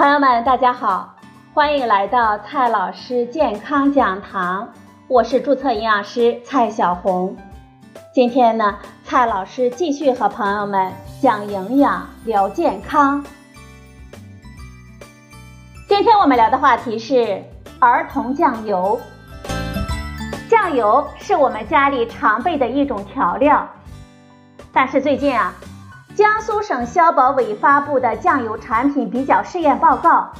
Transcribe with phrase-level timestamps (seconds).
[0.00, 1.14] 朋友们，大家好，
[1.52, 4.66] 欢迎来到蔡老师健康讲堂，
[5.06, 7.36] 我是注册营养师蔡小红。
[8.10, 10.90] 今天呢，蔡老师继续和朋友们
[11.20, 13.22] 讲营养、聊健康。
[15.86, 17.44] 今天我们聊的话题是
[17.78, 18.98] 儿童酱油。
[20.48, 23.68] 酱油是我们家里常备的一种调料，
[24.72, 25.52] 但是最近啊。
[26.20, 30.30] 江苏省消保委发布的酱油产品比较试验报告，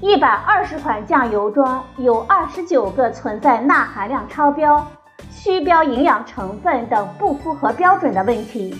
[0.00, 4.86] 一百二十款酱油中有二十九个存在钠含量超标、
[5.28, 8.78] 虚标营养成分等不符合标准的问题。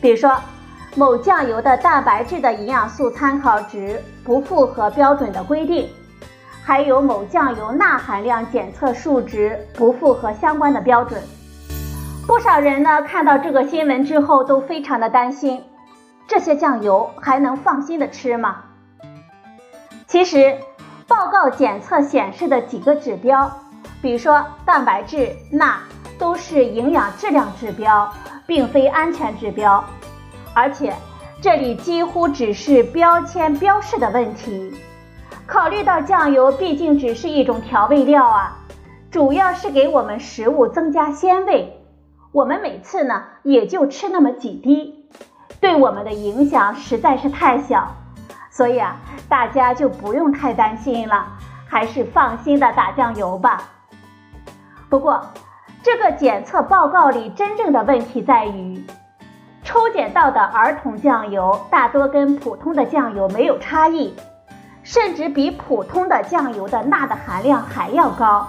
[0.00, 0.36] 比如说，
[0.96, 5.88] 某酱油的蛋白质的营养素参考值不符合标准的规定，
[6.64, 11.22] 还有某酱油钠含量检测数值不符合相关的标准。
[12.24, 15.64] 不少人呢看到这个新闻之后都非常的担心，
[16.28, 18.62] 这些酱油还能放心的吃吗？
[20.06, 20.56] 其实，
[21.08, 23.50] 报告检测显示的几个指标，
[24.00, 25.80] 比如说蛋白质、钠，
[26.16, 28.12] 都是营养质量指标，
[28.46, 29.82] 并非安全指标。
[30.54, 30.94] 而且，
[31.40, 34.72] 这里几乎只是标签标示的问题。
[35.46, 38.56] 考虑到酱油毕竟只是一种调味料啊，
[39.10, 41.78] 主要是给我们食物增加鲜味。
[42.32, 45.06] 我们每次呢也就吃那么几滴，
[45.60, 47.94] 对我们的影响实在是太小，
[48.50, 48.96] 所以啊，
[49.28, 51.26] 大家就不用太担心了，
[51.68, 53.62] 还是放心的打酱油吧。
[54.88, 55.22] 不过，
[55.82, 58.82] 这个检测报告里真正的问题在于，
[59.62, 64.14] 抽检到的儿童酱油大多跟普通的酱油没有差异，
[64.82, 68.48] 甚至比普通的酱油的钠的含量还要高。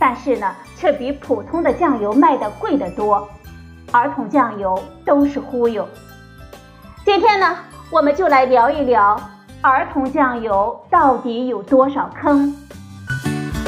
[0.00, 3.28] 但是呢，却比普通的酱油卖的贵得多。
[3.92, 5.86] 儿童酱油都是忽悠。
[7.04, 7.56] 今天呢，
[7.90, 9.20] 我们就来聊一聊
[9.60, 12.56] 儿童酱油到底有多少坑。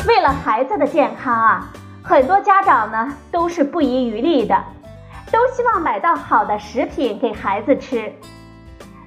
[0.09, 1.69] 为了孩子的健康啊，
[2.03, 4.57] 很多家长呢都是不遗余力的，
[5.31, 8.11] 都希望买到好的食品给孩子吃。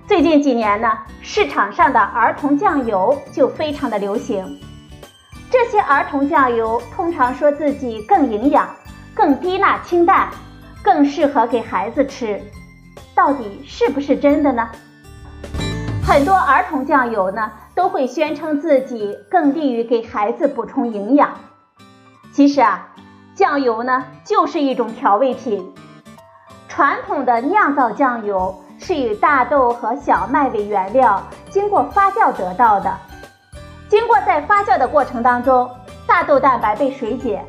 [0.06, 4.59] 最近几年呢，市场上的儿童酱油就非常的流行。
[5.58, 8.68] 这些儿童酱油通常说自己更营养、
[9.14, 10.30] 更低钠清淡、
[10.84, 12.42] 更适合给孩子吃，
[13.16, 14.70] 到底是不是真的呢？
[16.06, 21.30] 很多儿童酱油呢都会宣称自己更利于给孩子补充营养。
[22.34, 22.90] 其实啊，
[23.34, 25.74] 酱油呢就是一种调味品。
[26.68, 32.94] 传统的酿造酱油是以大豆和小麦为原料，经过发酵得到的。
[33.88, 35.69] 经过在发酵的过程当中，
[36.07, 37.44] 大豆蛋白被水解，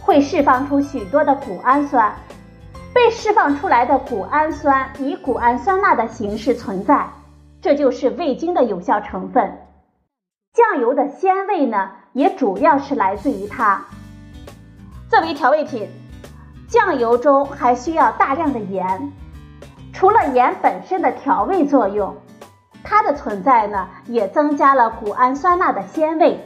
[0.00, 2.12] 会释放出许多的谷氨酸，
[2.92, 7.08] 被释放出来的谷氨酸以谷氨酸钠的形式存在，
[7.60, 9.58] 这就是味精的有效成分。
[10.52, 13.84] 酱油的鲜味呢，也主要是来自于它。
[15.08, 15.88] 作为调味品，
[16.68, 19.12] 酱油中还需要大量的盐，
[19.92, 22.16] 除了盐本身的调味作用。
[22.88, 26.40] 它的存在呢，也增加了谷氨酸钠的鲜味。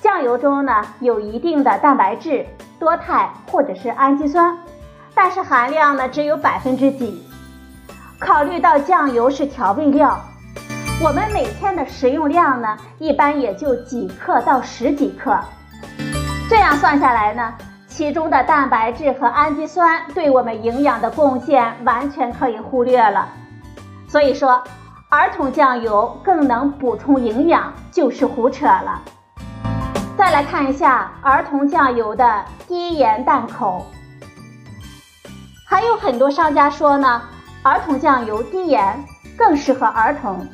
[0.00, 2.46] 酱油中呢，有一定的蛋白质、
[2.78, 4.56] 多肽或者是氨基酸，
[5.12, 7.26] 但是含量呢只有百分之几。
[8.20, 10.16] 考虑到酱油是调味料，
[11.02, 15.36] 我们每天的食用量呢，一般也就几克到十几克。
[16.48, 17.52] 这样算下来呢，
[17.88, 23.28] 其中的蛋白质和氨基酸对我们营养的贡献完全可以忽略了。
[24.08, 24.62] 所以说。
[25.10, 29.02] 儿童酱油更能补充营养，就是胡扯了。
[30.16, 33.84] 再来看一下儿童酱油的低盐淡口，
[35.66, 37.22] 还有很多商家说呢，
[37.64, 39.04] 儿童酱油低盐
[39.36, 40.46] 更适合儿童。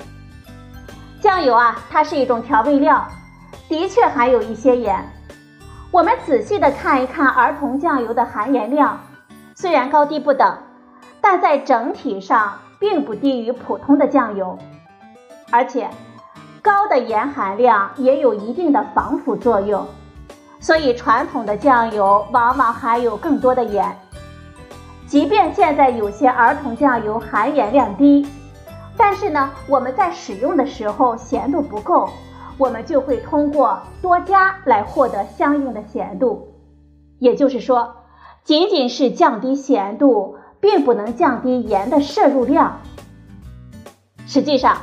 [1.20, 3.06] 酱油啊，它是一种调味料，
[3.68, 5.04] 的确含有一些盐。
[5.90, 8.98] 我们仔细的看一看儿童酱油的含盐量，
[9.54, 10.56] 虽然高低不等，
[11.28, 12.52] 但在整体上。
[12.78, 14.58] 并不低于普通的酱油，
[15.50, 15.88] 而且
[16.60, 19.86] 高的盐含量也有一定的防腐作用，
[20.60, 23.96] 所以传统的酱油往往含有更多的盐。
[25.06, 28.28] 即便现在有些儿童酱油含盐量低，
[28.94, 32.10] 但是呢，我们在使用的时候咸度不够，
[32.58, 36.46] 我们就会通过多加来获得相应的咸度。
[37.18, 37.94] 也就是说，
[38.44, 40.36] 仅仅是降低咸度。
[40.60, 42.80] 并不能降低盐的摄入量。
[44.26, 44.76] 实际上，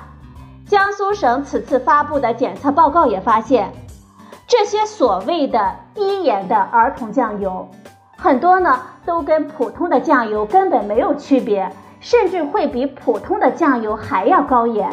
[0.68, 3.72] 江苏省此次发布的检测报告也发现，
[4.48, 7.70] 这些所谓的低盐的儿童酱油，
[8.18, 14.90] 很多呢都跟普通的酱油根本没有区别，甚至会比普通的酱油还要高盐。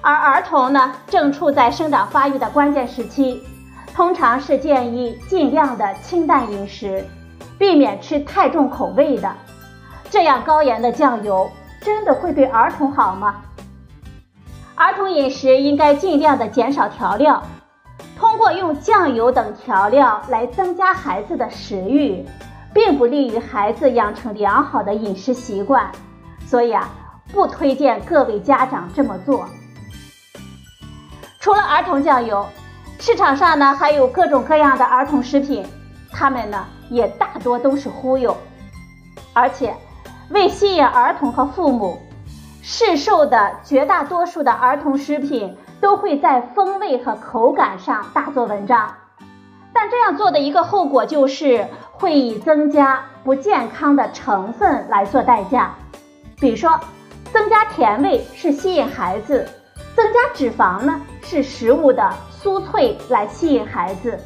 [0.00, 3.42] 而儿童呢，正处在生长发育的关键时期，
[3.94, 7.04] 通常是建议尽量的清淡饮食，
[7.60, 9.30] 避免吃太重口味的。
[10.08, 11.48] 这样高盐的酱油
[11.82, 13.42] 真的会对儿童好吗？
[14.74, 17.42] 儿童饮食应该尽量的减少调料，
[18.18, 22.24] 通过用酱油等调料来增加孩子的食欲，
[22.72, 25.92] 并不利于孩子养成良好的饮食习惯，
[26.46, 26.88] 所以啊，
[27.30, 29.44] 不推荐各位家长这么做。
[31.38, 32.46] 除了儿童酱油，
[32.98, 35.62] 市场上呢还有各种各样的儿童食品，
[36.10, 38.36] 它们呢也大多都是忽悠。
[39.32, 39.74] 而且，
[40.28, 41.98] 为吸引儿童和父母，
[42.62, 48.94] 市售的绝大多数的儿童食品都会在风味和口感上大做文章。
[49.72, 55.74] 但这样做的一个后果就是会以增加不健康的成分来做代价，
[56.40, 56.78] 比如说，
[57.32, 59.48] 增加甜味是吸引孩子。
[59.96, 62.10] 增加脂肪呢，是食物的
[62.40, 64.18] 酥脆来吸引孩子，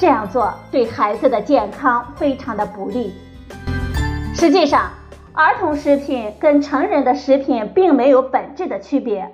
[0.00, 3.12] 这样做对孩子的健康非常的不利。
[4.34, 4.88] 实际上，
[5.34, 9.30] 儿童食品跟成人的食品并没有本质的区别。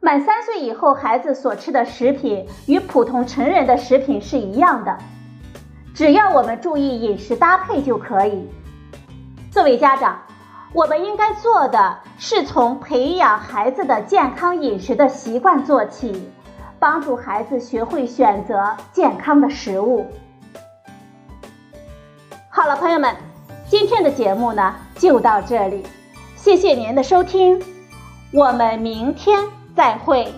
[0.00, 4.98] 满三岁以后，孩子所吃的食品与普通成人的食品是一样的，
[5.94, 8.50] 只要我们注意饮食搭配就可以。
[9.52, 10.18] 作为家长。
[10.72, 16.32] 我们应该做的是从培养孩子的健康饮食的习惯做起，
[16.84, 20.06] 帮助孩子学会选择健康的食物。
[22.50, 23.16] 好了，朋友们，
[23.66, 25.82] 今天的节目呢就到这里，
[26.36, 27.58] 谢谢您的收听，
[28.34, 29.42] 我们明天
[29.74, 30.30] 再会。